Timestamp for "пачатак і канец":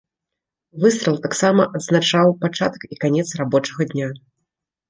2.47-3.27